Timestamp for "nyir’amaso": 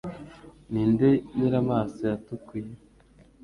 1.35-2.01